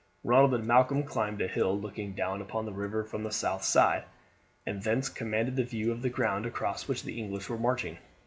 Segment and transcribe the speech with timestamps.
[0.23, 4.05] Ronald and Malcolm climbed a hill looking down upon the river from the south side,
[4.65, 7.99] and thence commanded the view of the ground across which the English were marching.